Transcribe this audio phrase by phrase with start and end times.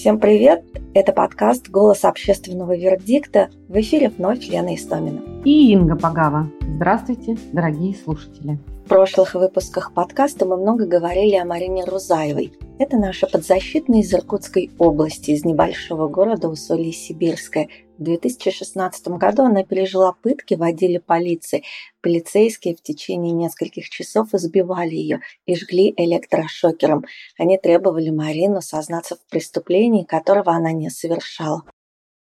[0.00, 0.64] Всем привет!
[0.94, 3.50] Это подкаст «Голос общественного вердикта».
[3.68, 5.20] В эфире вновь Лена Истомина.
[5.44, 6.50] И Инга Пагава.
[6.62, 8.58] Здравствуйте, дорогие слушатели.
[8.86, 12.54] В прошлых выпусках подкаста мы много говорили о Марине Рузаевой.
[12.80, 17.68] Это наша подзащитная из Иркутской области, из небольшого города Усолье-Сибирское.
[17.98, 21.62] В 2016 году она пережила пытки в отделе полиции.
[22.00, 27.04] Полицейские в течение нескольких часов избивали ее и жгли электрошокером.
[27.38, 31.64] Они требовали Марину сознаться в преступлении, которого она не совершала.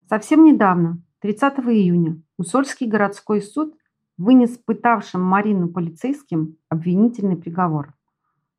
[0.10, 3.76] Совсем недавно, 30 июня, Усольский городской суд
[4.18, 7.94] вынес пытавшим Марину полицейским обвинительный приговор.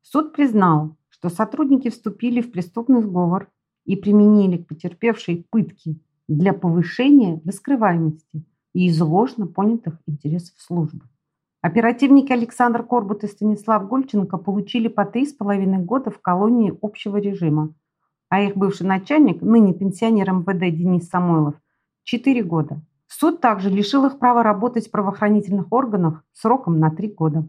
[0.01, 3.51] Суд признал, что сотрудники вступили в преступный сговор
[3.85, 8.43] и применили к потерпевшей пытки для повышения раскрываемости
[8.73, 11.05] и из ложно понятых интересов службы.
[11.61, 17.17] Оперативники Александр Корбут и Станислав Гольченко получили по три с половиной года в колонии общего
[17.17, 17.75] режима,
[18.29, 21.53] а их бывший начальник, ныне пенсионер МВД Денис Самойлов,
[22.01, 22.81] четыре года.
[23.05, 27.47] Суд также лишил их права работать в правоохранительных органах сроком на три года.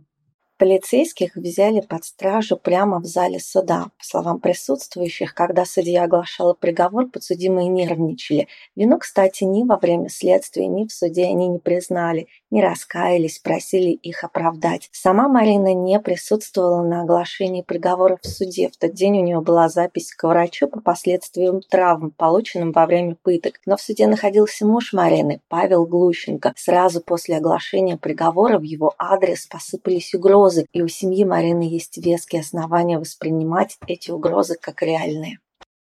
[0.62, 3.86] Полицейских взяли под стражу прямо в зале суда.
[3.98, 8.46] По словам присутствующих, когда судья оглашала приговор, подсудимые нервничали.
[8.76, 13.90] Вину, кстати, ни во время следствия, ни в суде они не признали, не раскаялись, просили
[13.90, 14.88] их оправдать.
[14.92, 18.68] Сама Марина не присутствовала на оглашении приговора в суде.
[18.68, 23.16] В тот день у нее была запись к врачу по последствиям травм, полученным во время
[23.20, 23.54] пыток.
[23.66, 26.52] Но в суде находился муж Марины, Павел Глущенко.
[26.54, 31.96] Сразу после оглашения приговора в его адрес посыпались угрозы угрозы, и у семьи Марины есть
[31.98, 35.38] веские основания воспринимать эти угрозы как реальные.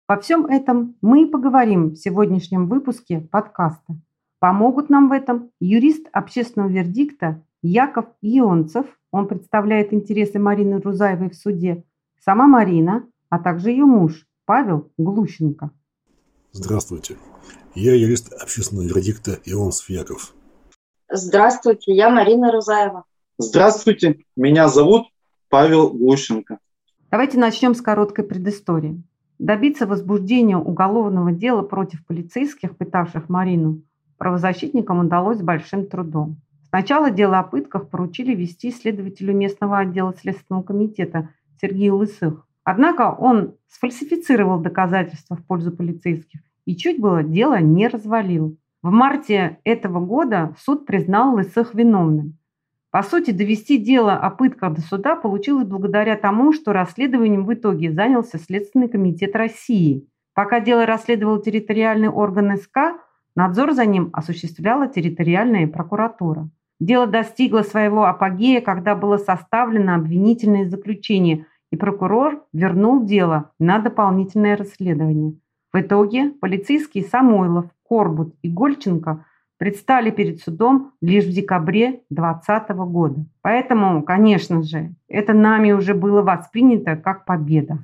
[0.07, 3.95] Во всем этом мы и поговорим в сегодняшнем выпуске подкаста.
[4.39, 11.35] Помогут нам в этом юрист общественного вердикта Яков Ионцев, он представляет интересы Марины Рузаевой в
[11.35, 11.83] суде,
[12.23, 15.71] сама Марина, а также ее муж Павел Глущенко.
[16.51, 17.17] Здравствуйте.
[17.73, 20.33] Я юрист общественного вердикта Ионцев Яков.
[21.09, 23.05] Здравствуйте, я Марина Рузаева.
[23.39, 25.09] Здравствуйте, меня зовут
[25.49, 26.57] Павел Глущенко.
[27.11, 29.03] Давайте начнем с короткой предыстории.
[29.37, 33.83] Добиться возбуждения уголовного дела против полицейских, пытавших Марину,
[34.17, 36.37] правозащитникам удалось с большим трудом.
[36.69, 41.29] Сначала дело о пытках поручили вести следователю местного отдела Следственного комитета
[41.61, 42.47] Сергею Лысых.
[42.63, 48.57] Однако он сфальсифицировал доказательства в пользу полицейских и чуть было дело не развалил.
[48.81, 52.39] В марте этого года суд признал Лысых виновным.
[52.89, 57.91] По сути, довести дело о пытках до суда получилось благодаря тому, что расследованием в итоге
[57.91, 60.07] занялся Следственный комитет России.
[60.33, 62.99] Пока дело расследовал территориальный орган СК,
[63.35, 66.49] надзор за ним осуществляла территориальная прокуратура.
[66.79, 74.55] Дело достигло своего апогея, когда было составлено обвинительное заключение, и прокурор вернул дело на дополнительное
[74.55, 75.33] расследование.
[75.73, 79.25] В итоге полицейские Самойлов, Корбут и Гольченко–
[79.57, 83.25] предстали перед судом лишь в декабре 2020 года.
[83.41, 87.79] Поэтому, конечно же, это нами уже было воспринято как победа.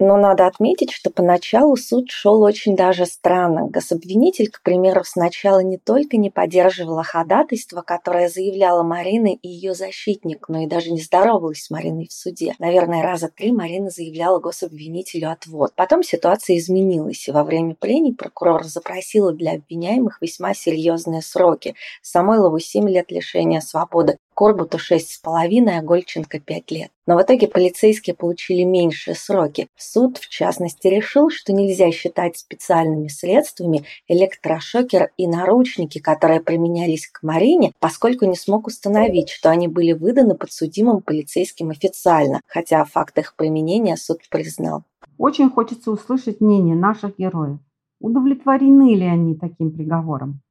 [0.00, 3.66] Но надо отметить, что поначалу суд шел очень даже странно.
[3.68, 10.48] Гособвинитель, к примеру, сначала не только не поддерживала ходатайство, которое заявляла Марина и ее защитник,
[10.48, 12.54] но и даже не здоровалась с Мариной в суде.
[12.60, 15.72] Наверное, раза три Марина заявляла гособвинителю отвод.
[15.74, 21.74] Потом ситуация изменилась, и во время прений прокурор запросила для обвиняемых весьма серьезные сроки.
[22.02, 26.92] Самойлову 7 лет лишения свободы, Корбуту шесть с половиной, а Гольченко пять лет.
[27.08, 29.66] Но в итоге полицейские получили меньшие сроки.
[29.76, 37.24] Суд, в частности, решил, что нельзя считать специальными средствами электрошокер и наручники, которые применялись к
[37.24, 43.34] Марине, поскольку не смог установить, что они были выданы подсудимым полицейским официально, хотя факт их
[43.34, 44.84] применения суд признал.
[45.18, 47.58] Очень хочется услышать мнение наших героев.
[47.98, 50.42] Удовлетворены ли они таким приговором?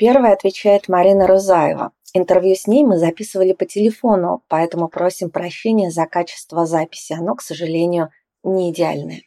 [0.00, 1.92] Первая отвечает Марина Рузаева.
[2.14, 7.12] Интервью с ней мы записывали по телефону, поэтому просим прощения за качество записи.
[7.12, 8.08] Оно, к сожалению,
[8.42, 9.20] не идеальное.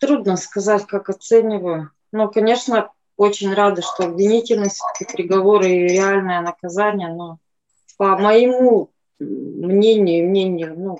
[0.00, 1.92] Трудно сказать, как оцениваю.
[2.10, 7.38] Но, конечно, очень рада, что обвинительный все-таки приговор и реальное наказание, но
[7.96, 8.90] по моему
[9.20, 10.98] мнению, мнению ну,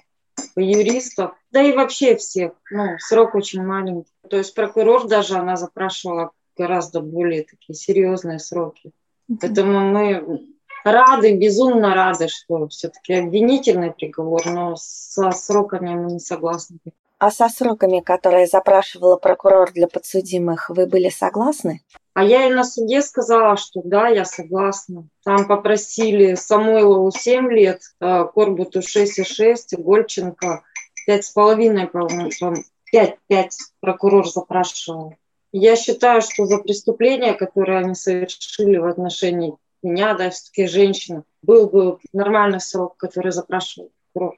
[0.55, 4.13] юристов, да и вообще всех, ну, срок очень маленький.
[4.31, 8.93] То есть прокурор даже, она запрашивала гораздо более такие серьезные сроки.
[9.41, 10.47] Поэтому мы
[10.85, 16.79] рады, безумно рады, что все-таки обвинительный приговор, но со сроками мы не согласны.
[17.19, 21.81] А со сроками, которые запрашивала прокурор для подсудимых, вы были согласны?
[22.13, 25.09] А я и на суде сказала, что да, я согласна.
[25.25, 30.63] Там попросили Самойлову 7 лет, э, Корбуту 6,6, Гольченко
[31.09, 32.63] 5,5, по-моему,
[32.93, 33.49] 5-5
[33.81, 35.15] прокурор запрашивал.
[35.57, 39.55] Я считаю, что за преступление, которое они совершили в отношении
[39.85, 44.37] меня, да, все-таки женщины, был бы нормальный срок, который запрашивал прокурор.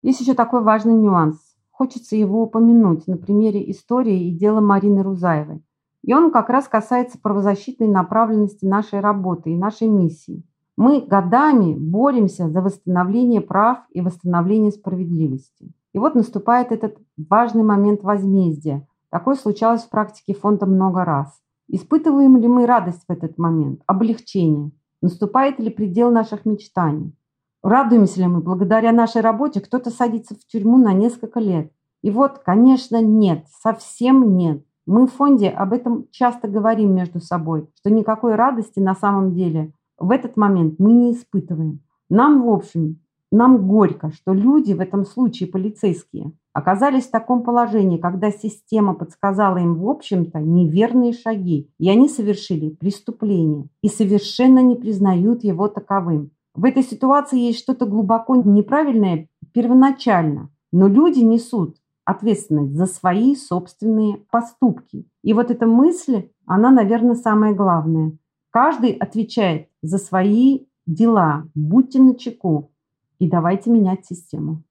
[0.00, 1.36] Есть еще такой важный нюанс.
[1.70, 5.62] Хочется его упомянуть на примере истории и дела Марины Рузаевой.
[6.02, 10.42] И он как раз касается правозащитной направленности нашей работы и нашей миссии.
[10.78, 15.70] Мы годами боремся за восстановление прав и восстановление справедливости.
[15.92, 18.86] И вот наступает этот важный момент возмездия.
[19.14, 21.28] Такое случалось в практике фонда много раз.
[21.68, 24.72] Испытываем ли мы радость в этот момент, облегчение?
[25.02, 27.14] Наступает ли предел наших мечтаний?
[27.62, 31.70] Радуемся ли мы, благодаря нашей работе кто-то садится в тюрьму на несколько лет?
[32.02, 34.64] И вот, конечно, нет, совсем нет.
[34.84, 39.72] Мы в фонде об этом часто говорим между собой, что никакой радости на самом деле
[39.96, 41.84] в этот момент мы не испытываем.
[42.08, 42.98] Нам, в общем,
[43.34, 49.58] нам горько, что люди, в этом случае полицейские, оказались в таком положении, когда система подсказала
[49.58, 56.30] им, в общем-то, неверные шаги, и они совершили преступление и совершенно не признают его таковым.
[56.54, 64.18] В этой ситуации есть что-то глубоко неправильное первоначально, но люди несут ответственность за свои собственные
[64.30, 65.06] поступки.
[65.22, 68.12] И вот эта мысль, она, наверное, самая главная.
[68.50, 71.48] Каждый отвечает за свои дела.
[71.54, 72.70] Будьте начеку
[73.18, 74.62] и давайте менять систему.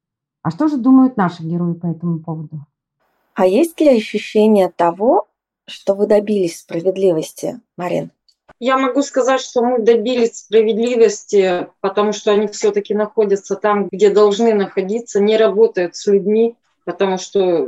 [0.42, 2.66] А что же думают наши герои по этому поводу?
[3.34, 5.28] А есть ли ощущение того,
[5.66, 8.12] что вы добились справедливости, Марин?
[8.60, 14.54] Я могу сказать, что мы добились справедливости, потому что они все-таки находятся там, где должны
[14.54, 16.56] находиться, не работают с людьми,
[16.86, 17.68] потому что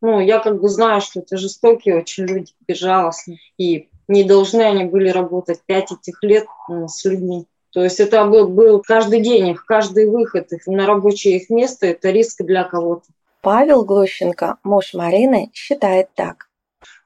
[0.00, 4.84] ну, я как бы знаю, что это жестокие очень люди, безжалостные, и не должны они
[4.84, 7.46] были работать пять этих лет с людьми.
[7.74, 11.86] То есть это был, был каждый день их, каждый выход их на рабочее их место–
[11.88, 13.06] это риск для кого-то.
[13.40, 16.48] Павел Глущенко, муж Марины, считает так.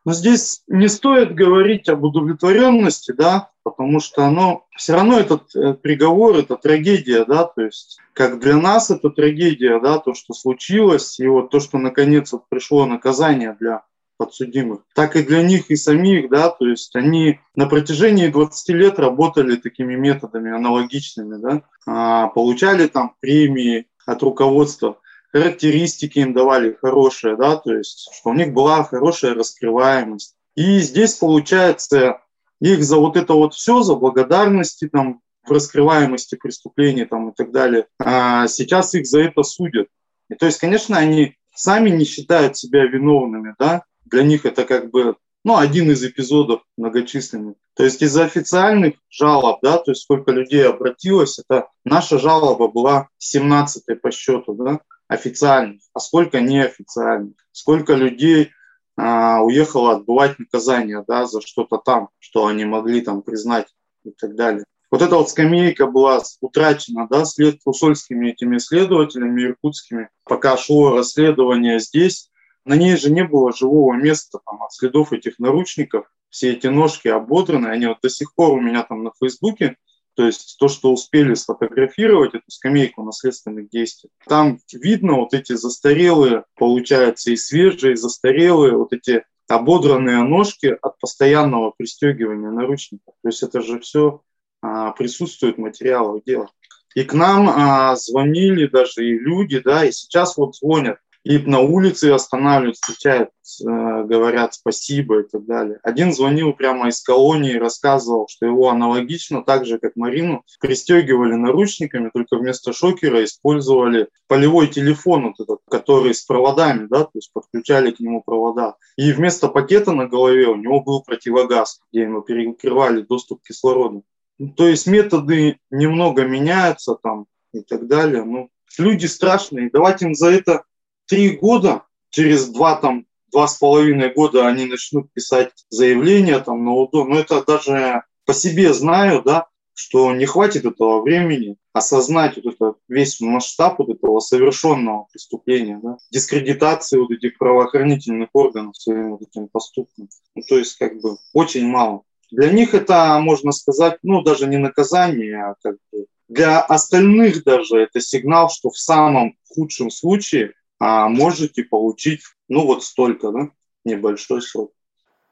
[0.04, 5.72] Но здесь не стоит говорить об удовлетворенности, да, потому что оно все равно этот э,
[5.72, 11.18] приговор, это трагедия, да, то есть как для нас это трагедия, да, то, что случилось,
[11.18, 13.84] и вот то, что наконец вот пришло наказание для
[14.18, 18.98] подсудимых, так и для них и самих, да, то есть они на протяжении 20 лет
[18.98, 24.98] работали такими методами аналогичными, да, а, получали там премии от руководства
[25.32, 30.34] характеристики им давали хорошие, да, то есть, что у них была хорошая раскрываемость.
[30.54, 32.20] И здесь получается
[32.60, 37.52] их за вот это вот все, за благодарности там в раскрываемости преступлений там и так
[37.52, 39.88] далее, а сейчас их за это судят.
[40.28, 44.90] И то есть, конечно, они сами не считают себя виновными, да, для них это как
[44.90, 47.54] бы ну, один из эпизодов многочисленных.
[47.74, 53.08] То есть из официальных жалоб, да, то есть сколько людей обратилось, это наша жалоба была
[53.18, 58.50] 17 по счету, да, официальных, а сколько неофициальных, сколько людей
[58.96, 63.68] а, уехало отбывать наказание да, за что-то там, что они могли там признать
[64.04, 64.64] и так далее.
[64.90, 71.78] Вот эта вот скамейка была утрачена да, след усольскими этими следователями иркутскими, пока шло расследование
[71.78, 72.30] здесь.
[72.68, 76.06] На ней же не было живого места там, от следов этих наручников.
[76.30, 79.76] Все эти ножки ободраны, они вот до сих пор у меня там на Фейсбуке
[80.18, 86.42] то есть то, что успели сфотографировать, эту скамейку наследственных действий, там видно вот эти застарелые,
[86.56, 93.14] получается, и свежие, и застарелые, вот эти ободранные ножки от постоянного пристегивания наручников.
[93.22, 94.22] То есть это же все
[94.60, 96.50] а, присутствует в материалах дела.
[96.96, 100.98] И к нам а, звонили даже и люди, да, и сейчас вот звонят
[101.28, 103.64] и на улице останавливают, встречают, э,
[104.04, 105.78] говорят спасибо и так далее.
[105.82, 112.10] Один звонил прямо из колонии, рассказывал, что его аналогично, так же как Марину, пристегивали наручниками,
[112.14, 117.90] только вместо шокера использовали полевой телефон, вот этот, который с проводами, да, то есть подключали
[117.90, 118.76] к нему провода.
[118.96, 124.02] И вместо пакета на голове у него был противогаз, где ему перекрывали доступ к кислороду.
[124.38, 128.24] Ну, то есть методы немного меняются там и так далее.
[128.24, 130.62] Ну, люди страшные, давайте им за это
[131.08, 136.72] три года, через два там два с половиной года они начнут писать заявления там на
[136.74, 137.04] УДО.
[137.04, 142.74] Но это даже по себе знаю, да, что не хватит этого времени осознать вот это,
[142.88, 149.48] весь масштаб вот этого совершенного преступления, да, дискредитации вот этих правоохранительных органов своим вот этим
[149.48, 150.08] поступком.
[150.34, 152.02] Ну, то есть как бы очень мало.
[152.30, 157.78] Для них это, можно сказать, ну даже не наказание, а как бы для остальных даже
[157.78, 163.50] это сигнал, что в самом худшем случае а можете получить, ну вот столько, да,
[163.84, 164.72] небольшой срок.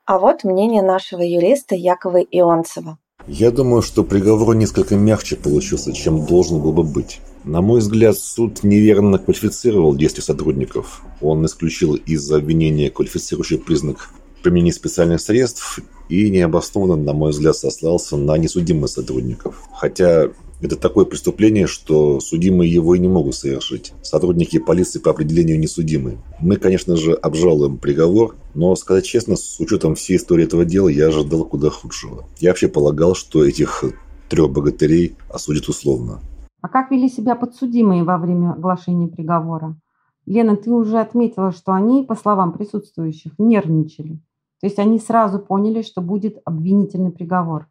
[0.05, 2.99] А вот мнение нашего юриста Якова Ионцева.
[3.26, 7.21] Я думаю, что приговор несколько мягче получился, чем должен был бы быть.
[7.43, 11.03] На мой взгляд, суд неверно квалифицировал действия сотрудников.
[11.21, 14.11] Он исключил из обвинения квалифицирующий признак
[14.43, 19.65] применения специальных средств и необоснованно, на мой взгляд, сослался на несудимых сотрудников.
[19.73, 20.29] Хотя
[20.61, 23.93] это такое преступление, что судимые его и не могут совершить.
[24.03, 26.19] Сотрудники полиции по определению несудимы.
[26.41, 31.09] Мы, конечно же, обжалуем приговор, но, сказать честно, с учетом всей истории этого дела, я
[31.09, 32.25] ожидал куда худшего.
[32.39, 33.85] Я вообще полагал, что этих
[34.29, 36.21] трех богатырей осудят условно.
[36.63, 39.77] А как вели себя подсудимые во время оглашения приговора?
[40.25, 44.21] Лена, ты уже отметила, что они, по словам присутствующих, нервничали.
[44.61, 47.69] То есть они сразу поняли, что будет обвинительный приговор.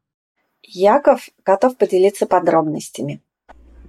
[0.68, 3.22] Яков готов поделиться подробностями.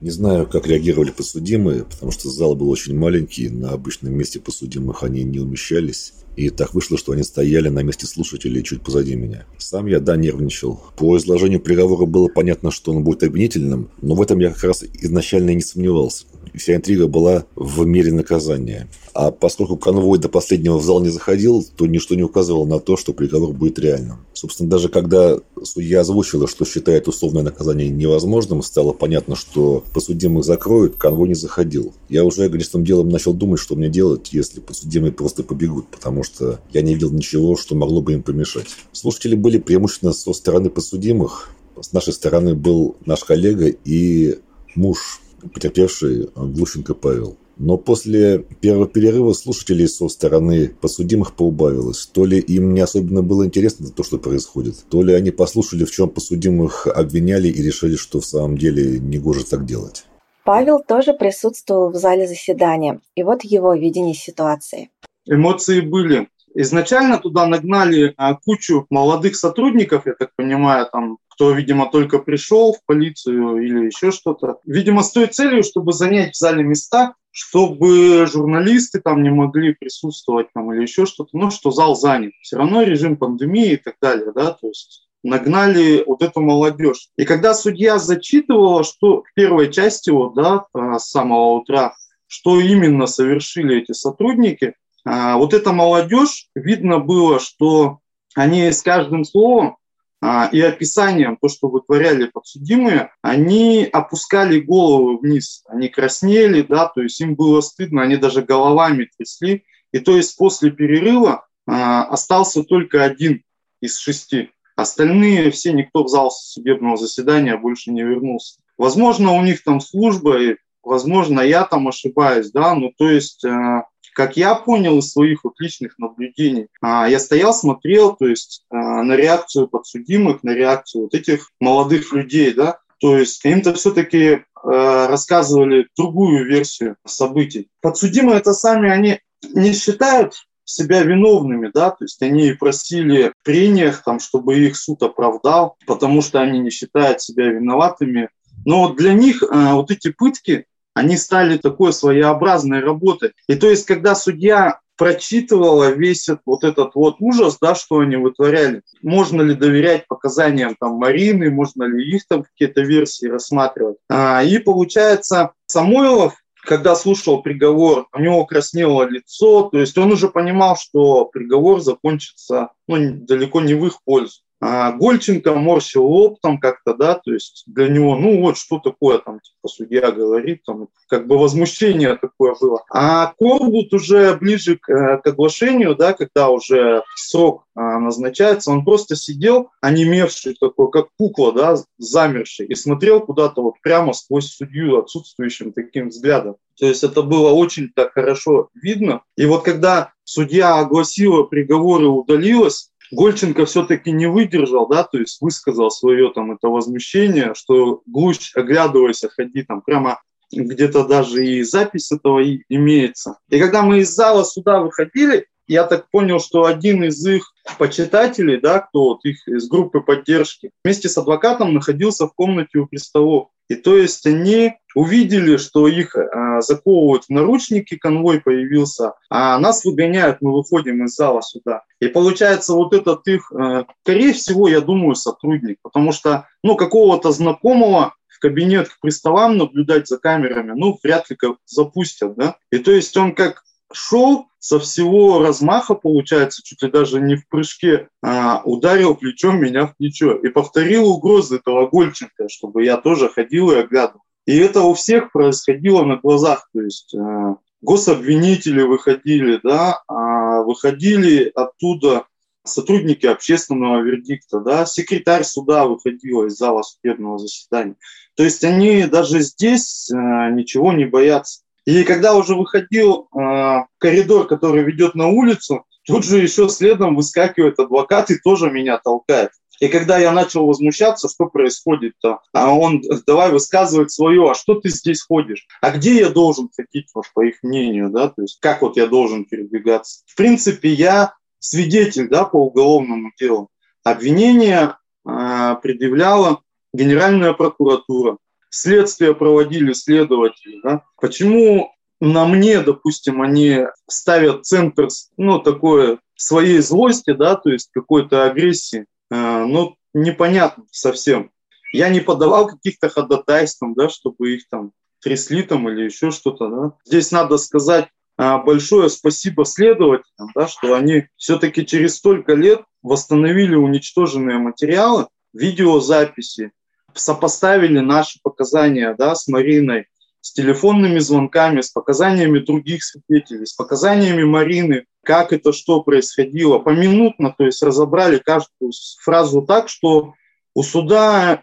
[0.01, 5.03] Не знаю, как реагировали подсудимые, потому что зал был очень маленький, на обычном месте подсудимых
[5.03, 6.13] они не умещались.
[6.37, 9.47] И так вышло, что они стояли на месте слушателей чуть позади меня.
[9.57, 10.83] Сам я, да, нервничал.
[10.99, 14.85] По изложению приговора было понятно, что он будет обвинительным, но в этом я как раз
[14.85, 16.27] изначально и не сомневался.
[16.57, 18.89] Вся интрига была в мере наказания.
[19.13, 22.97] А поскольку конвой до последнего в зал не заходил, то ничто не указывало на то,
[22.97, 24.19] что приговор будет реальным.
[24.33, 30.97] Собственно, даже когда судья озвучила, что считает условное наказание невозможным, стало понятно, что подсудимых закроют,
[30.97, 31.93] конвой не заходил.
[32.09, 36.61] Я уже грешным делом начал думать, что мне делать, если подсудимые просто побегут, потому что
[36.73, 38.69] я не видел ничего, что могло бы им помешать.
[38.93, 41.51] Слушатели были преимущественно со стороны подсудимых.
[41.79, 44.39] С нашей стороны был наш коллега и
[44.75, 45.21] муж
[45.53, 47.37] потерпевший Глущенко Павел.
[47.59, 52.07] Но после первого перерыва слушателей со стороны подсудимых поубавилось.
[52.07, 55.91] То ли им не особенно было интересно то, что происходит, то ли они послушали, в
[55.91, 60.05] чем подсудимых обвиняли и решили, что в самом деле не гоже так делать.
[60.45, 64.91] Павел тоже присутствовал в зале заседания, и вот его видение ситуации.
[65.27, 66.29] Эмоции были.
[66.59, 72.73] Изначально туда нагнали а, кучу молодых сотрудников, я так понимаю, там кто, видимо, только пришел
[72.73, 74.59] в полицию или еще что-то.
[74.65, 80.47] Видимо, с той целью, чтобы занять в зале места, чтобы журналисты там не могли присутствовать
[80.55, 82.33] там или еще что-то, ну, что зал занят.
[82.41, 87.11] Все равно режим пандемии и так далее, да, то есть нагнали вот эту молодежь.
[87.19, 91.95] И когда судья зачитывала, что в первой части вот, да, а, с самого утра,
[92.27, 94.73] что именно совершили эти сотрудники,
[95.07, 98.01] вот эта молодежь, видно было, что
[98.35, 99.77] они с каждым словом
[100.23, 107.03] а, и описанием, то, что вытворяли подсудимые, они опускали головы вниз, они краснели, да, то
[107.03, 109.65] есть им было стыдно, они даже головами трясли.
[109.93, 113.43] И то есть после перерыва а, остался только один
[113.81, 114.51] из шести.
[114.75, 118.61] Остальные все, никто в зал судебного заседания больше не вернулся.
[118.77, 123.85] Возможно, у них там служба, и, возможно, я там ошибаюсь, да, ну то есть а,
[124.17, 129.03] как я понял из своих вот личных наблюдений, а, я стоял, смотрел, то есть а,
[129.03, 135.07] на реакцию подсудимых, на реакцию вот этих молодых людей, да, то есть им-то все-таки а,
[135.07, 137.69] рассказывали другую версию событий.
[137.83, 139.21] Подсудимые это сами, они
[139.53, 140.33] не считают
[140.65, 146.23] себя виновными, да, то есть они просили в прениях, там, чтобы их суд оправдал, потому
[146.23, 148.31] что они не считают себя виноватыми.
[148.65, 150.65] Но для них э, вот эти пытки,
[150.97, 153.33] они стали такой своеобразной работой.
[153.49, 158.81] И то есть, когда судья прочитывала весь вот этот вот ужас, да, что они вытворяли.
[159.03, 163.99] Можно ли доверять показаниям там Марины, можно ли их там какие-то версии рассматривать.
[164.09, 170.31] А, и получается, Самойлов, когда слушал приговор, у него краснело лицо, то есть он уже
[170.31, 174.41] понимал, что приговор закончится ну, далеко не в их пользу.
[174.61, 179.19] А Гольченко морщил лоб там как-то, да, то есть для него, ну вот что такое
[179.19, 182.83] там, типа судья говорит, там как бы возмущение такое было.
[182.91, 188.85] А Корбут уже ближе к, э, к оглашению, да, когда уже срок а, назначается, он
[188.87, 194.99] просто сидел, онемевший такой, как кукла, да, замерший, и смотрел куда-то вот прямо сквозь судью
[194.99, 196.57] отсутствующим таким взглядом.
[196.79, 199.23] То есть это было очень так хорошо видно.
[199.37, 205.41] И вот когда судья огласила приговор и удалилась, Гольченко все-таки не выдержал, да, то есть
[205.41, 210.21] высказал свое там это возмущение, что Глущ, оглядываясь, ходи там прямо
[210.53, 213.39] где-то даже и запись этого имеется.
[213.49, 218.61] И когда мы из зала сюда выходили, я так понял, что один из их почитателей,
[218.61, 223.49] да, кто вот их из группы поддержки, вместе с адвокатом находился в комнате у приставов.
[223.69, 229.85] И то есть они увидели, что их а, заковывают в наручники, конвой появился, а нас
[229.85, 231.83] выгоняют, мы выходим из зала сюда.
[232.01, 237.33] И получается вот этот их, а, скорее всего, я думаю, сотрудник, потому что, ну, какого-то
[237.33, 242.57] знакомого в кабинет к приставам наблюдать за камерами, ну, вряд ли как запустят, да.
[242.71, 247.49] И то есть он как шел со всего размаха, получается, чуть ли даже не в
[247.49, 253.29] прыжке, а, ударил плечом меня в плечо и повторил угрозы этого Гольченко, чтобы я тоже
[253.29, 254.23] ходил и оглядывал.
[254.47, 256.69] И это у всех происходило на глазах.
[256.73, 262.27] То есть э, гособвинители выходили, да, а выходили оттуда
[262.65, 267.97] сотрудники общественного вердикта, да, секретарь суда выходила из зала судебного заседания.
[268.35, 271.63] То есть они даже здесь э, ничего не боятся.
[271.87, 277.79] И когда уже выходил э, коридор, который ведет на улицу, тут же еще следом выскакивает
[277.79, 279.51] адвокат и тоже меня толкает.
[279.79, 284.89] И когда я начал возмущаться, что происходит-то, а он давай высказывать свое, а что ты
[284.89, 285.67] здесь ходишь?
[285.81, 289.07] А где я должен ходить, вот, по их мнению, да, то есть как вот я
[289.07, 290.23] должен передвигаться?
[290.27, 293.69] В принципе, я свидетель, да, по уголовному делу.
[294.03, 294.97] Обвинение
[295.29, 296.63] э, предъявляла
[296.95, 298.39] Генеральная прокуратура.
[298.79, 300.83] Следствие проводили следователи.
[300.83, 301.03] Да?
[301.19, 308.45] Почему на мне, допустим, они ставят центр, ну, такое своей злости, да, то есть какой-то
[308.45, 311.51] агрессии, э, ну, непонятно совсем.
[311.95, 314.93] Я не подавал каких-то ходатайств, да, чтобы их там
[315.23, 316.93] трясли там или еще что-то, да.
[317.07, 323.75] Здесь надо сказать э, большое спасибо следователям, да, что они все-таки через столько лет восстановили
[323.75, 326.73] уничтоженные материалы, видеозаписи,
[327.19, 330.07] сопоставили наши показания да, с Мариной,
[330.41, 337.53] с телефонными звонками, с показаниями других свидетелей, с показаниями Марины, как это что происходило, поминутно,
[337.57, 338.93] то есть разобрали каждую
[339.23, 340.35] фразу так, что
[340.75, 341.63] у суда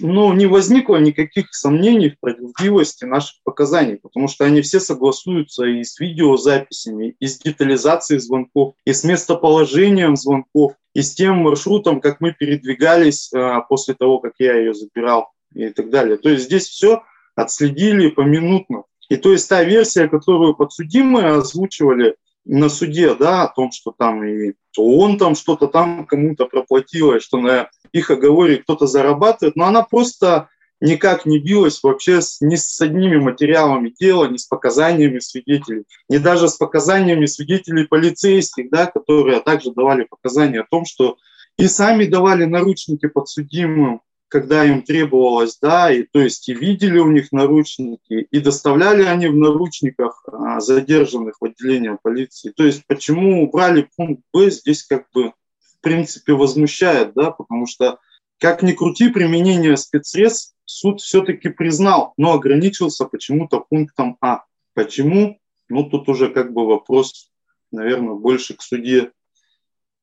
[0.00, 5.84] ну, не возникло никаких сомнений в правдивости наших показаний, потому что они все согласуются и
[5.84, 12.20] с видеозаписями, и с детализацией звонков, и с местоположением звонков, и с тем маршрутом, как
[12.20, 16.16] мы передвигались а, после того, как я ее забирал и так далее.
[16.16, 17.02] То есть здесь все
[17.34, 18.84] отследили поминутно.
[19.08, 24.24] И то есть та версия, которую подсудимые озвучивали на суде, да, о том, что там
[24.24, 29.66] и он там что-то там кому-то проплатил, и что на их оговоре кто-то зарабатывает, но
[29.66, 30.48] она просто
[30.80, 36.18] никак не билась вообще с, ни с одними материалами дела, ни с показаниями свидетелей, ни
[36.18, 41.18] даже с показаниями свидетелей полицейских, да, которые также давали показания о том, что
[41.56, 44.00] и сами давали наручники подсудимым,
[44.32, 49.26] когда им требовалось, да, и то есть и видели у них наручники, и доставляли они
[49.26, 52.50] в наручниках а, задержанных в отделение полиции.
[52.50, 57.98] То есть почему убрали пункт Б, здесь как бы в принципе возмущает, да, потому что
[58.38, 64.44] как ни крути, применение спецсредств суд все-таки признал, но ограничился почему-то пунктом А.
[64.72, 65.38] Почему?
[65.68, 67.30] Ну, тут уже как бы вопрос,
[67.70, 69.12] наверное, больше к суде,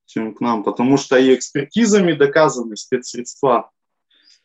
[0.05, 3.71] чем к нам, потому что и экспертизами доказаны спецсредства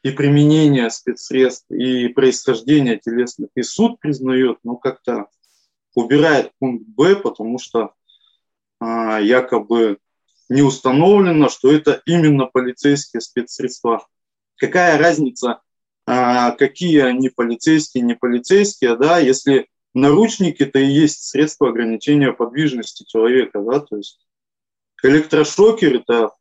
[0.04, 5.28] и применение спецсредств, и происхождение телесных, и суд признает, но как-то
[5.94, 7.94] убирает пункт Б, потому что
[8.80, 9.96] а, якобы
[10.50, 14.06] не установлено, что это именно полицейские спецсредства.
[14.56, 15.62] Какая разница,
[16.06, 23.06] а, какие они полицейские, не полицейские, да, если наручники это и есть средство ограничения подвижности
[23.08, 24.20] человека, да, то есть
[25.02, 26.32] электрошокер это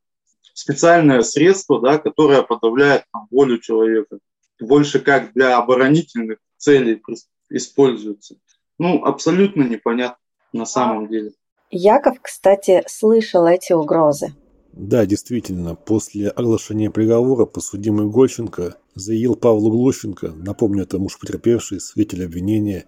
[0.54, 4.20] специальное средство, да, которое подавляет там, волю человека.
[4.60, 7.02] Больше как для оборонительных целей
[7.50, 8.36] используется.
[8.80, 10.18] Ну, абсолютно непонятно
[10.54, 11.32] на самом деле.
[11.70, 14.34] Яков, кстати, слышал эти угрозы.
[14.74, 22.26] Да, действительно, после оглашения приговора подсудимый Гольченко заявил Павлу Глощенко, напомню, это муж потерпевший, свидетель
[22.26, 22.86] обвинения,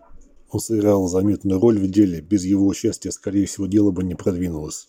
[0.50, 4.88] он сыграл заметную роль в деле, без его участия, скорее всего, дело бы не продвинулось.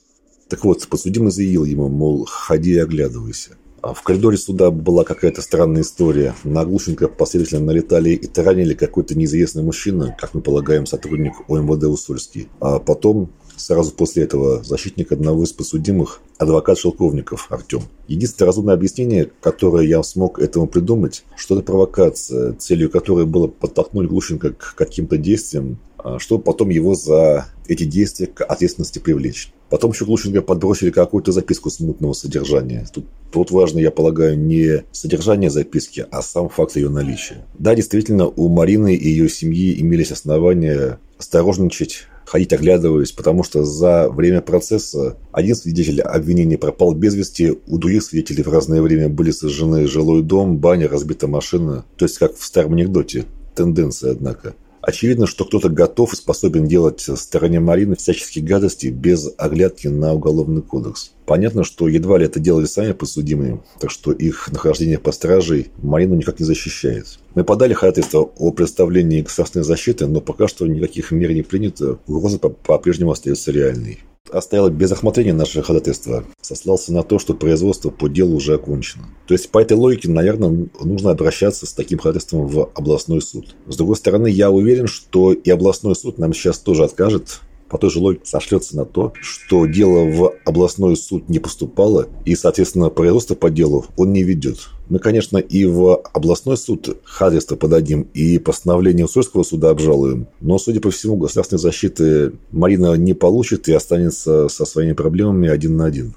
[0.49, 3.57] Так вот, подсудимый заявил ему, мол, ходи и оглядывайся.
[3.83, 6.35] А в коридоре суда была какая-то странная история.
[6.45, 12.49] На Глушенко последовательно налетали и таранили какой-то неизвестный мужчина, как мы полагаем, сотрудник ОМВД Усольский.
[12.61, 17.83] А потом, сразу после этого, защитник одного из подсудимых, адвокат Шелковников Артем.
[18.09, 24.09] Единственное разумное объяснение, которое я смог этому придумать, что это провокация, целью которой было подтолкнуть
[24.09, 25.79] Глушенко к каким-то действиям,
[26.19, 29.53] чтобы потом его за эти действия к ответственности привлечь.
[29.69, 32.87] Потом еще Глушенко подбросили какую-то записку смутного содержания.
[32.93, 37.45] Тут, тут важно, я полагаю, не содержание записки, а сам факт ее наличия.
[37.59, 44.09] Да, действительно, у Марины и ее семьи имелись основания осторожничать, ходить оглядываясь, потому что за
[44.09, 49.33] время процесса один свидетель обвинения пропал без вести, у других свидетелей в разное время были
[49.33, 51.85] сожжены жилой дом, баня, разбита машина.
[51.97, 53.25] То есть, как в старом анекдоте.
[53.57, 54.55] Тенденция, однако.
[54.87, 60.63] Очевидно, что кто-то готов и способен делать стороне Марины всяческие гадости без оглядки на уголовный
[60.63, 61.11] кодекс.
[61.25, 66.15] Понятно, что едва ли это делали сами подсудимые, так что их нахождение по стражей Марину
[66.15, 67.19] никак не защищает.
[67.35, 72.39] Мы подали ходатайство о представлении государственной защиты, но пока что никаких мер не принято, угроза
[72.39, 73.99] по-прежнему остается реальной.
[74.31, 76.25] Оставил без охмотрения наше ходатайство.
[76.41, 79.05] Сослался на то, что производство по делу уже окончено.
[79.27, 83.55] То есть по этой логике, наверное, нужно обращаться с таким ходатайством в областной суд.
[83.67, 87.91] С другой стороны, я уверен, что и областной суд нам сейчас тоже откажет по той
[87.91, 93.35] же логике сошлется на то, что дело в областной суд не поступало, и, соответственно, производство
[93.35, 94.69] по делу он не ведет.
[94.89, 100.29] Мы, конечно, и в областной суд ходатайство подадим, и постановление Усольского суда обжалуем.
[100.41, 105.77] Но, судя по всему, государственной защиты Марина не получит и останется со своими проблемами один
[105.77, 106.15] на один.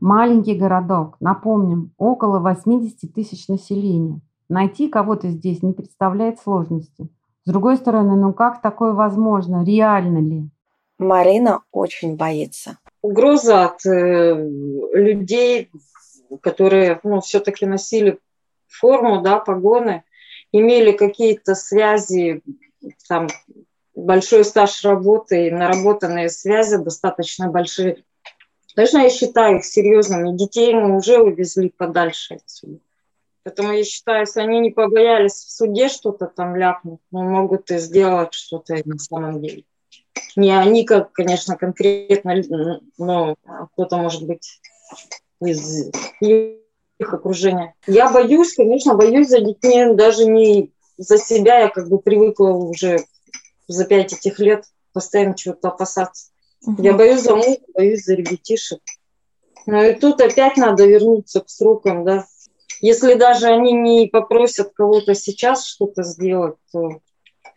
[0.00, 4.20] Маленький городок, напомним, около 80 тысяч населения.
[4.48, 7.08] Найти кого-то здесь не представляет сложности.
[7.44, 9.64] С другой стороны, ну как такое возможно?
[9.64, 10.50] Реально ли?
[11.00, 12.78] Марина очень боится.
[13.00, 14.34] Угроза от э,
[14.92, 15.70] людей,
[16.42, 18.18] которые ну, все-таки носили
[18.68, 20.04] форму, да, погоны,
[20.52, 22.42] имели какие-то связи,
[23.08, 23.28] там,
[23.94, 28.04] большой стаж работы, наработанные связи достаточно большие.
[28.74, 30.36] Конечно, я считаю их серьезными.
[30.36, 32.78] Детей мы уже увезли подальше отсюда.
[33.42, 37.78] Поэтому я считаю, если они не побоялись в суде что-то там ляпнуть, ну, могут и
[37.78, 39.64] сделать что-то на самом деле.
[40.36, 43.36] Не они, как, конечно, конкретно, но
[43.72, 44.60] кто-то может быть
[45.40, 47.74] из их окружения.
[47.86, 52.98] Я боюсь, конечно, боюсь за детей, даже не за себя, я как бы привыкла уже
[53.66, 56.30] за пять этих лет постоянно чего-то опасаться.
[56.66, 56.82] Угу.
[56.82, 58.80] Я боюсь за мужа, боюсь за ребятишек.
[59.66, 62.26] Но и тут опять надо вернуться к срокам, да.
[62.80, 67.00] Если даже они не попросят кого-то сейчас что-то сделать, то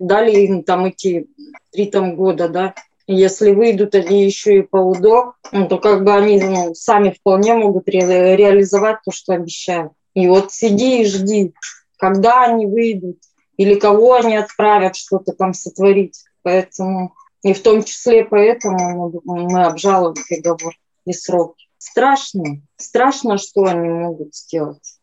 [0.07, 1.27] дали им там эти
[1.71, 2.73] три там года, да,
[3.07, 7.53] если выйдут они еще и по УДО, ну, то как бы они ну, сами вполне
[7.53, 9.91] могут ре- реализовать то, что обещают.
[10.13, 11.53] И вот сиди и жди,
[11.97, 13.17] когда они выйдут,
[13.57, 16.23] или кого они отправят что-то там сотворить.
[16.43, 20.73] Поэтому, и в том числе поэтому мы, обжалуем приговор
[21.05, 21.67] и сроки.
[21.77, 24.99] Страшно, страшно, что они могут сделать.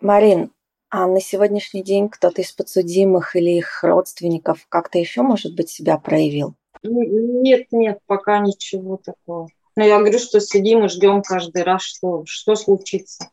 [0.00, 0.50] Марин,
[0.90, 5.98] а на сегодняшний день кто-то из подсудимых или их родственников как-то еще, может быть, себя
[5.98, 6.54] проявил?
[6.82, 9.48] Нет, нет, пока ничего такого.
[9.76, 13.30] Но я говорю, что сидим и ждем каждый раз, что, что случится.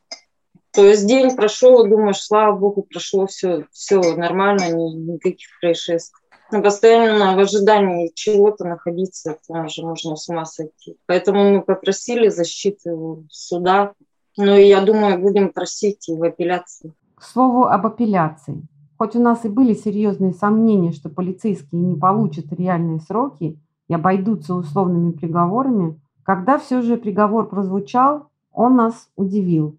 [0.72, 6.22] То есть день прошел, думаешь, слава богу, прошло все, все нормально, ни, никаких происшествий.
[6.52, 10.98] Но постоянно в ожидании чего-то находиться, там же можно с ума сойти.
[11.06, 12.92] Поэтому мы попросили защиты
[13.30, 13.94] суда.
[14.38, 16.94] Ну и я думаю, будем просить и в апелляции.
[17.16, 18.68] К слову об апелляции.
[18.98, 24.56] Хоть у нас и были серьезные сомнения, что полицейские не получат реальные сроки и обойдутся
[24.56, 29.78] условными приговорами, когда все же приговор прозвучал, он нас удивил.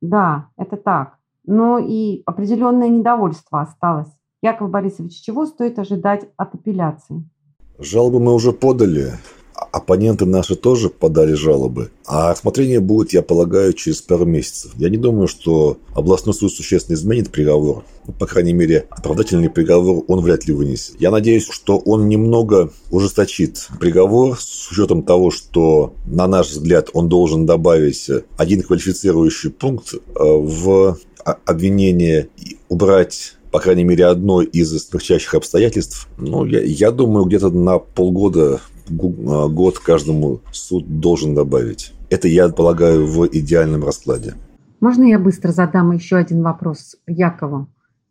[0.00, 1.18] Да, это так.
[1.44, 4.08] Но и определенное недовольство осталось.
[4.42, 7.24] Яков Борисович, чего стоит ожидать от апелляции?
[7.78, 9.12] Жалобы мы уже подали.
[9.72, 11.90] Оппоненты наши тоже подали жалобы.
[12.06, 14.72] А рассмотрение будет, я полагаю, через пару месяцев.
[14.76, 17.84] Я не думаю, что областной суд существенно изменит приговор.
[18.06, 21.00] Ну, по крайней мере, оправдательный приговор он вряд ли вынесет.
[21.00, 27.08] Я надеюсь, что он немного ужесточит приговор с учетом того, что, на наш взгляд, он
[27.08, 30.98] должен добавить один квалифицирующий пункт э, в
[31.44, 36.06] обвинение и убрать по крайней мере, одно из смягчающих обстоятельств.
[36.18, 38.60] Ну, я, я думаю, где-то на полгода
[38.90, 41.92] год каждому суд должен добавить.
[42.10, 44.34] Это, я полагаю, в идеальном раскладе.
[44.80, 47.68] Можно я быстро задам еще один вопрос Якову?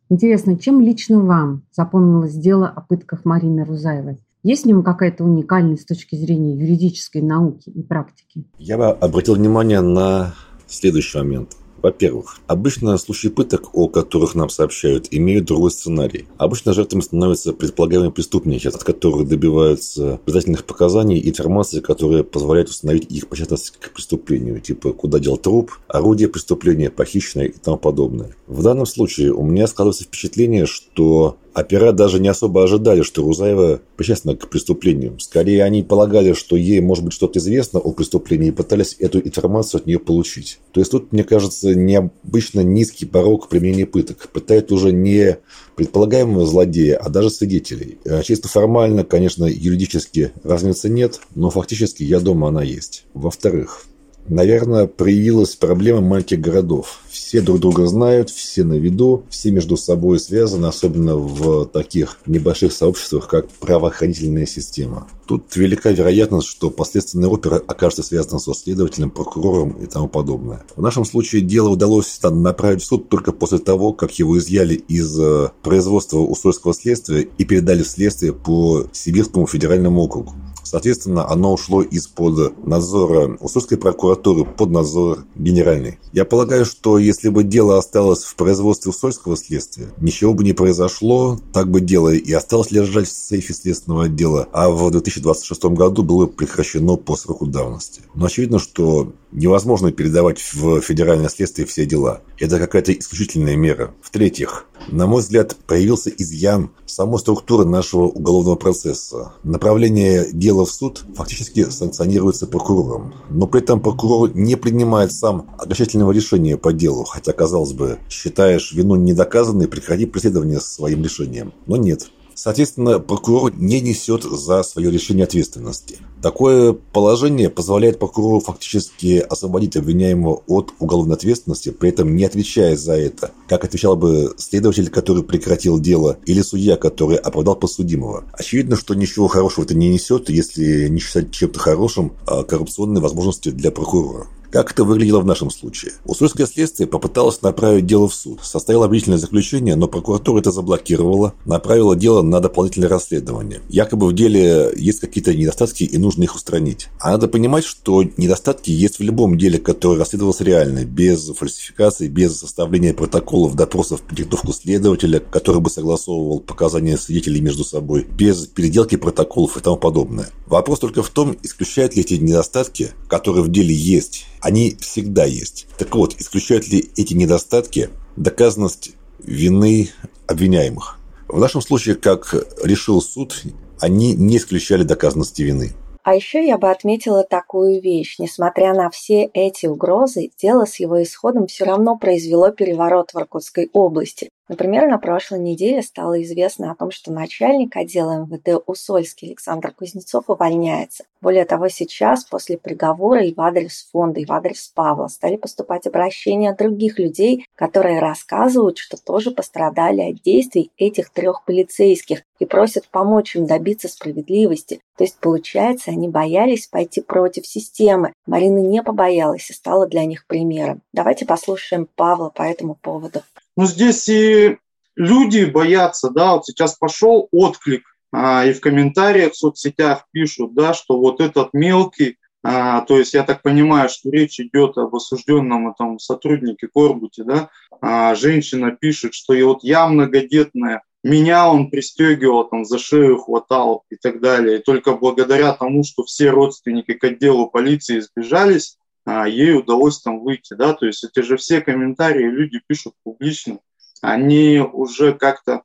[0.09, 4.17] Интересно, чем лично вам запомнилось дело о пытках Марины Рузаевой?
[4.43, 8.45] Есть в нем какая-то уникальность с точки зрения юридической науки и практики?
[8.57, 10.33] Я бы обратил внимание на
[10.67, 16.27] следующий момент– во-первых, обычно случаи пыток, о которых нам сообщают, имеют другой сценарий.
[16.37, 23.11] Обычно жертвами становятся предполагаемые преступники, от которых добиваются обязательных показаний и информации, которая позволяет установить
[23.11, 28.35] их причастность к преступлению, типа куда дел труп, орудие преступления, похищенное и тому подобное.
[28.47, 33.81] В данном случае у меня складывается впечатление, что Опера даже не особо ожидали, что Рузаева
[33.95, 35.19] причастна к преступлению.
[35.19, 39.81] Скорее, они полагали, что ей, может быть, что-то известно о преступлении и пытались эту информацию
[39.81, 40.59] от нее получить.
[40.71, 44.29] То есть тут, мне кажется, необычно низкий порог применения пыток.
[44.31, 45.37] Пытают уже не
[45.75, 47.99] предполагаемого злодея, а даже свидетелей.
[48.05, 53.05] Э, чисто формально, конечно, юридически разницы нет, но фактически, я думаю, она есть.
[53.13, 53.85] Во-вторых,
[54.29, 56.99] наверное, проявилась проблема маленьких городов.
[57.09, 62.71] Все друг друга знают, все на виду, все между собой связаны, особенно в таких небольших
[62.71, 65.07] сообществах, как правоохранительная система.
[65.25, 70.63] Тут велика вероятность, что последственная опера окажется связана со следователем, прокурором и тому подобное.
[70.75, 75.19] В нашем случае дело удалось направить в суд только после того, как его изъяли из
[75.19, 80.33] э, производства устройского следствия и передали в следствие по Сибирскому федеральному округу.
[80.67, 85.97] Соответственно, оно ушло из-под надзора Уссурской прокуратуры под надзор генеральный.
[86.11, 91.39] Я полагаю, что если бы дело осталось в производстве Уссурского следствия, ничего бы не произошло,
[91.53, 96.25] так бы дело и осталось лежать в сейфе следственного отдела, а в 2026 году было
[96.25, 98.01] прекращено по сроку давности.
[98.13, 102.21] Но очевидно, что невозможно передавать в федеральное следствие все дела.
[102.39, 103.93] Это какая-то исключительная мера.
[104.01, 109.33] В-третьих, на мой взгляд, появился изъян самой структуры нашего уголовного процесса.
[109.43, 113.13] Направление дела в суд фактически санкционируется прокурором.
[113.29, 117.03] Но при этом прокурор не принимает сам окончательного решения по делу.
[117.03, 121.53] Хотя, казалось бы, считаешь вину недоказанной, прекрати преследование своим решением.
[121.65, 122.09] Но нет.
[122.37, 125.97] Соответственно, прокурор не несет за свое решение ответственности.
[126.21, 132.93] Такое положение позволяет прокурору фактически освободить обвиняемого от уголовной ответственности, при этом не отвечая за
[132.93, 138.25] это, как отвечал бы следователь, который прекратил дело, или судья, который оправдал подсудимого.
[138.33, 143.49] Очевидно, что ничего хорошего это не несет, если не считать чем-то хорошим а коррупционные возможности
[143.49, 144.27] для прокурора.
[144.51, 145.93] Как это выглядело в нашем случае?
[146.05, 148.39] Уссурское следствие попыталось направить дело в суд.
[148.41, 153.61] Составило обвинительное заключение, но прокуратура это заблокировала, направила дело на дополнительное расследование.
[153.69, 156.87] Якобы в деле есть какие-то недостатки и нужно их устранить.
[156.99, 162.39] А надо понимать, что недостатки есть в любом деле, которое расследовалось реально, без фальсификации, без
[162.39, 169.57] составления протоколов, допросов, подготовку следователя, который бы согласовывал показания свидетелей между собой, без переделки протоколов
[169.57, 170.29] и тому подобное.
[170.45, 175.67] Вопрос только в том, исключают ли эти недостатки, которые в деле есть, они всегда есть.
[175.77, 179.89] Так вот, исключают ли эти недостатки доказанность вины
[180.27, 180.99] обвиняемых?
[181.27, 183.43] В нашем случае, как решил суд,
[183.79, 185.73] они не исключали доказанности вины.
[186.03, 188.15] А еще я бы отметила такую вещь.
[188.17, 193.69] Несмотря на все эти угрозы, дело с его исходом все равно произвело переворот в Иркутской
[193.73, 194.29] области.
[194.49, 200.29] Например, на прошлой неделе стало известно о том, что начальник отдела МВД Усольский Александр Кузнецов
[200.29, 201.03] увольняется.
[201.19, 205.85] Более того, сейчас, после приговора и в адрес фонда, и в адрес Павла, стали поступать
[205.85, 212.45] обращения от других людей, которые рассказывают, что тоже пострадали от действий этих трех полицейских и
[212.45, 214.79] просят помочь им добиться справедливости.
[214.97, 218.13] То есть, получается, они боялись пойти против системы.
[218.25, 220.81] Марина не побоялась и стала для них примером.
[220.93, 223.23] Давайте послушаем Павла по этому поводу.
[223.57, 224.57] Ну, здесь и
[224.95, 230.75] люди боятся, да, вот сейчас пошел отклик, а, и в комментариях в соцсетях пишут, да,
[230.75, 235.69] что вот этот мелкий, а, то есть я так понимаю, что речь идет об осужденном
[235.69, 237.49] этом сотруднике Корбуте, да,
[237.81, 243.85] а, женщина пишет, что и вот я многодетная, меня он пристегивал, там, за шею хватал
[243.89, 244.59] и так далее.
[244.59, 250.19] И только благодаря тому, что все родственники к отделу полиции сбежались, а, ей удалось там
[250.19, 253.59] выйти, да, то есть эти же все комментарии люди пишут публично,
[254.01, 255.61] они уже как-то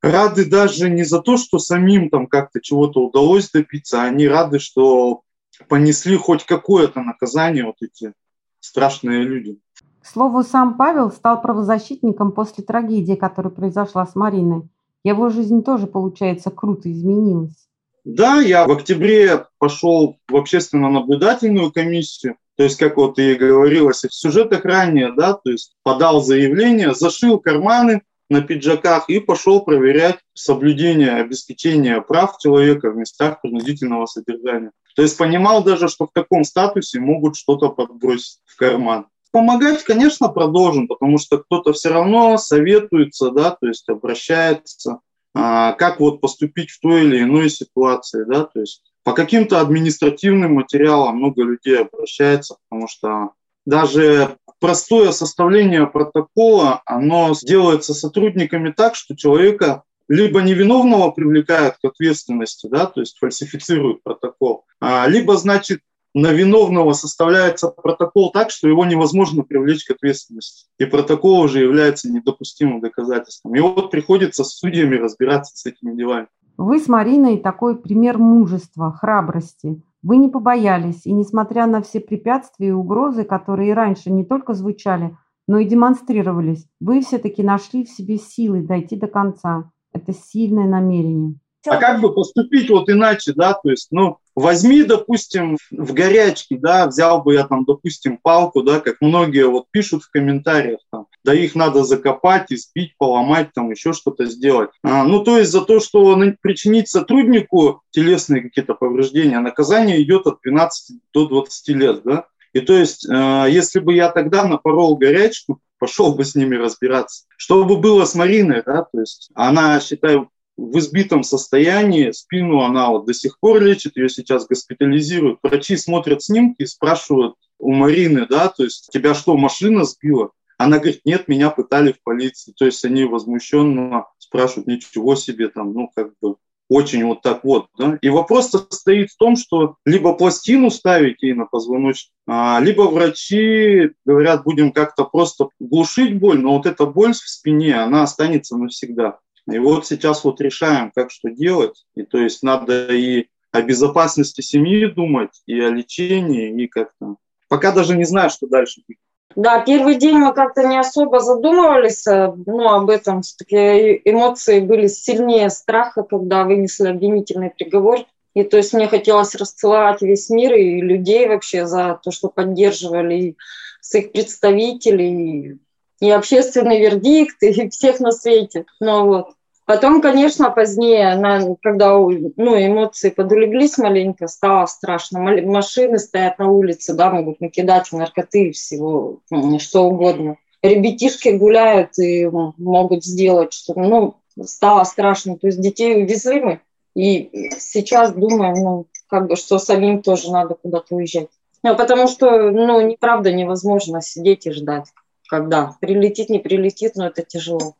[0.00, 5.20] рады даже не за то, что самим там как-то чего-то удалось добиться, они рады, что
[5.68, 8.14] понесли хоть какое-то наказание вот эти
[8.60, 9.58] страшные люди.
[10.00, 14.70] К слову, сам Павел стал правозащитником после трагедии, которая произошла с Мариной.
[15.04, 17.68] Его жизнь тоже, получается, круто изменилась.
[18.04, 24.14] Да, я в октябре пошел в общественно-наблюдательную комиссию, то есть, как вот и говорилось в
[24.14, 31.12] сюжетах ранее, да, то есть подал заявление, зашил карманы на пиджаках и пошел проверять соблюдение
[31.12, 34.72] обеспечения прав человека в местах принудительного содержания.
[34.96, 39.06] То есть понимал даже, что в таком статусе могут что-то подбросить в карман.
[39.30, 45.00] Помогать, конечно, продолжим, потому что кто-то все равно советуется, да, то есть обращается,
[45.34, 50.54] а, как вот поступить в той или иной ситуации, да, то есть по каким-то административным
[50.54, 53.30] материалам много людей обращается, потому что
[53.64, 62.66] даже простое составление протокола, оно делается сотрудниками так, что человека либо невиновного привлекают к ответственности,
[62.66, 68.84] да, то есть фальсифицируют протокол, а, либо, значит, на виновного составляется протокол так, что его
[68.84, 70.66] невозможно привлечь к ответственности.
[70.78, 73.54] И протокол уже является недопустимым доказательством.
[73.54, 76.26] И вот приходится с судьями разбираться с этими делами.
[76.56, 79.82] Вы с Мариной такой пример мужества, храбрости.
[80.02, 85.16] Вы не побоялись, и несмотря на все препятствия и угрозы, которые раньше не только звучали,
[85.48, 89.70] но и демонстрировались, вы все-таки нашли в себе силы дойти до конца.
[89.92, 91.36] Это сильное намерение.
[91.68, 96.86] А как бы поступить вот иначе, да, то есть, ну, возьми, допустим, в горячке, да,
[96.86, 101.34] взял бы я там, допустим, палку, да, как многие вот пишут в комментариях, там, да
[101.34, 104.70] их надо закопать, избить, поломать, там, еще что-то сделать.
[104.84, 110.38] А, ну, то есть за то, что причинить сотруднику телесные какие-то повреждения, наказание идет от
[110.42, 112.26] 12 до 20 лет, да.
[112.52, 117.24] И то есть, э, если бы я тогда напорол горячку, пошел бы с ними разбираться.
[117.36, 122.90] Что бы было с Мариной, да, то есть она, считаю, в избитом состоянии, спину она
[122.90, 125.38] вот до сих пор лечит, ее сейчас госпитализируют.
[125.42, 130.30] Врачи смотрят снимки и спрашивают у Марины, да, то есть тебя что, машина сбила?
[130.58, 132.54] Она говорит, нет, меня пытали в полиции.
[132.56, 136.36] То есть они возмущенно спрашивают, ничего себе, там, ну, как бы,
[136.68, 137.66] очень вот так вот.
[137.78, 137.98] Да?
[138.00, 143.90] И вопрос состоит в том, что либо пластину ставить ей на позвоночник, а, либо врачи
[144.04, 149.18] говорят, будем как-то просто глушить боль, но вот эта боль в спине, она останется навсегда.
[149.48, 151.84] И вот сейчас вот решаем, как что делать.
[151.94, 157.16] И то есть надо и о безопасности семьи думать, и о лечении, и как-то...
[157.48, 158.98] Пока даже не знаю, что дальше будет.
[159.36, 163.20] Да, первый день мы как-то не особо задумывались э, ну, об этом.
[163.20, 168.06] Все-таки эмоции были сильнее страха, когда вынесли обвинительный приговор.
[168.34, 173.14] И то есть мне хотелось расцеловать весь мир и людей вообще за то, что поддерживали
[173.14, 173.36] и
[173.80, 175.58] своих представителей,
[176.00, 178.64] и общественный вердикт, и всех на свете.
[178.80, 179.35] Ну вот.
[179.66, 185.18] Потом, конечно, позднее, на, когда ну, эмоции подулеглись маленько, стало страшно.
[185.18, 190.36] Машины стоят на улице, да, могут накидать наркоты и всего, ну, что угодно.
[190.62, 193.80] Ребятишки гуляют и могут сделать что-то.
[193.80, 195.36] Ну, стало страшно.
[195.36, 196.60] То есть детей увезли мы.
[196.94, 201.28] И сейчас думаю, ну, как бы, что самим тоже надо куда-то уезжать.
[201.64, 204.86] Ну, потому что, ну, неправда невозможно сидеть и ждать,
[205.28, 207.74] когда прилетит, не прилетит, но это тяжело.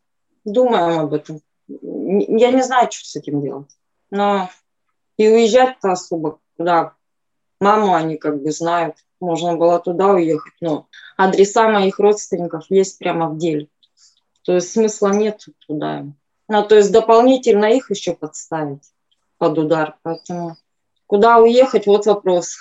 [0.45, 1.41] Думаем об этом
[2.07, 3.71] я не знаю, что с этим делать.
[4.11, 4.51] Но
[5.17, 6.95] и уезжать-то особо куда.
[7.61, 8.97] Маму они как бы знают.
[9.19, 13.69] Можно было туда уехать, но адреса моих родственников есть прямо в деле.
[14.45, 16.05] То есть смысла нет туда.
[16.49, 18.93] Ну, то есть дополнительно их еще подставить
[19.39, 19.97] под удар.
[20.03, 20.57] Поэтому
[21.07, 22.57] куда уехать, вот вопрос.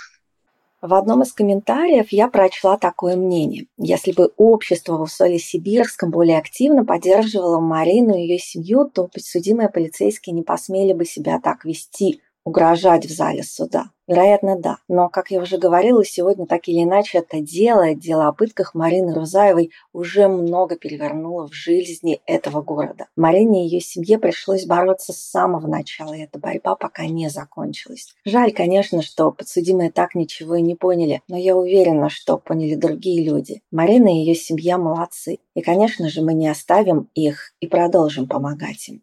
[0.86, 3.66] В одном из комментариев я прочла такое мнение.
[3.76, 10.36] Если бы общество в Усоле-Сибирском более активно поддерживало Марину и ее семью, то подсудимые полицейские
[10.36, 13.90] не посмели бы себя так вести, угрожать в зале суда.
[14.08, 14.78] Вероятно, да.
[14.88, 19.16] Но, как я уже говорила, сегодня так или иначе это дело, дело о пытках Марины
[19.16, 23.08] Рузаевой уже много перевернуло в жизни этого города.
[23.16, 28.14] Марине и ее семье пришлось бороться с самого начала, и эта борьба пока не закончилась.
[28.26, 33.24] Жаль, конечно, что подсудимые так ничего и не поняли, но я уверена, что поняли другие
[33.24, 33.64] люди.
[33.72, 35.40] Марина и ее семья молодцы.
[35.56, 39.02] И, конечно же, мы не оставим их и продолжим помогать им.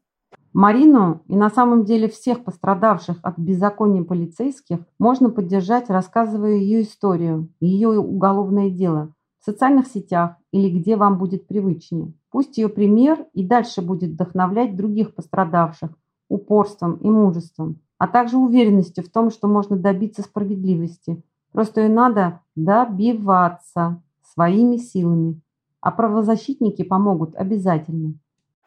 [0.53, 7.49] Марину и на самом деле всех пострадавших от беззакония полицейских можно поддержать, рассказывая ее историю,
[7.61, 12.13] ее уголовное дело в социальных сетях или где вам будет привычнее.
[12.31, 15.91] Пусть ее пример и дальше будет вдохновлять других пострадавших
[16.29, 21.23] упорством и мужеством, а также уверенностью в том, что можно добиться справедливости.
[21.53, 25.41] Просто ее надо добиваться своими силами.
[25.81, 28.15] А правозащитники помогут обязательно.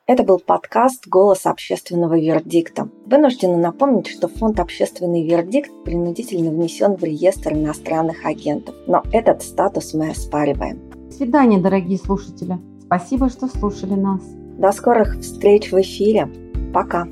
[0.07, 2.89] Это был подкаст «Голос общественного вердикта».
[3.07, 9.95] Вынуждены напомнить, что фонд «Общественный вердикт» принудительно внесен в реестр иностранных агентов, но этот статус
[9.95, 10.91] мы оспариваем.
[11.09, 12.59] До свидания, дорогие слушатели.
[12.83, 14.21] Спасибо, что слушали нас.
[14.59, 16.29] До скорых встреч в эфире.
[16.71, 17.07] Пока.